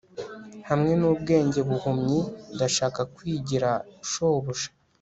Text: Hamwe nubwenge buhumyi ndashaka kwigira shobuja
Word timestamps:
Hamwe 0.69 0.91
nubwenge 0.99 1.59
buhumyi 1.69 2.19
ndashaka 2.55 2.99
kwigira 3.15 3.69
shobuja 4.09 4.67